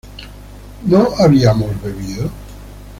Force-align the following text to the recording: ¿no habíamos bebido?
¿no 0.87 1.09
habíamos 1.19 1.79
bebido? 1.83 2.31